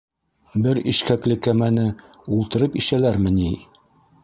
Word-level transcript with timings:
Бер 0.67 0.79
ишкәкле 0.91 1.37
кәмәне 1.49 1.85
ултырып 2.39 2.81
ишәләрме 2.83 3.37
ни? 3.39 3.55